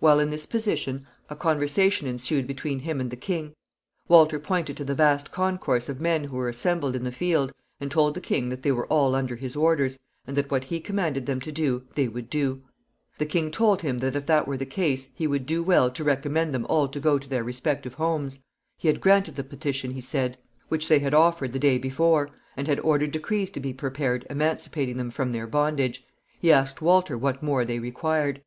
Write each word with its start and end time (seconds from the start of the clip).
While 0.00 0.20
in 0.20 0.28
this 0.28 0.44
position, 0.44 1.06
a 1.30 1.34
conversation 1.34 2.06
ensued 2.06 2.46
between 2.46 2.80
him 2.80 3.00
and 3.00 3.08
the 3.10 3.16
king. 3.16 3.54
Walter 4.06 4.38
pointed 4.38 4.76
to 4.76 4.84
the 4.84 4.94
vast 4.94 5.32
concourse 5.32 5.88
of 5.88 5.98
men 5.98 6.24
who 6.24 6.36
were 6.36 6.50
assembled 6.50 6.94
in 6.94 7.04
the 7.04 7.10
field, 7.10 7.54
and 7.80 7.90
told 7.90 8.12
the 8.12 8.20
king 8.20 8.50
that 8.50 8.62
they 8.62 8.70
were 8.70 8.86
all 8.88 9.14
under 9.14 9.34
his 9.36 9.56
orders, 9.56 9.98
and 10.26 10.36
that 10.36 10.50
what 10.50 10.64
he 10.64 10.78
commanded 10.78 11.24
them 11.24 11.40
to 11.40 11.50
do 11.50 11.84
they 11.94 12.06
would 12.06 12.28
do. 12.28 12.64
The 13.16 13.24
king 13.24 13.50
told 13.50 13.80
him 13.80 13.96
that 13.96 14.14
if 14.14 14.26
that 14.26 14.46
were 14.46 14.58
the 14.58 14.66
case, 14.66 15.14
he 15.14 15.26
would 15.26 15.46
do 15.46 15.62
well 15.62 15.90
to 15.90 16.04
recommend 16.04 16.52
them 16.54 16.66
all 16.68 16.86
to 16.88 17.00
go 17.00 17.18
to 17.18 17.26
their 17.26 17.42
respective 17.42 17.94
homes. 17.94 18.40
He 18.76 18.88
had 18.88 19.00
granted 19.00 19.36
the 19.36 19.42
petition, 19.42 19.92
he 19.92 20.02
said, 20.02 20.36
which 20.68 20.86
they 20.86 20.98
had 20.98 21.14
offered 21.14 21.54
the 21.54 21.58
day 21.58 21.78
before, 21.78 22.28
and 22.58 22.68
had 22.68 22.78
ordered 22.80 23.12
decrees 23.12 23.48
to 23.52 23.60
be 23.60 23.72
prepared 23.72 24.26
emancipating 24.28 24.98
them 24.98 25.10
from 25.10 25.32
their 25.32 25.46
bondage. 25.46 26.04
He 26.38 26.52
asked 26.52 26.82
Walter 26.82 27.16
what 27.16 27.42
more 27.42 27.64
they 27.64 27.78
required. 27.78 28.42